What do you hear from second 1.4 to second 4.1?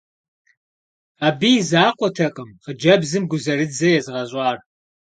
и закъуэтэкъым хъыджэбзым гузэрыдзэ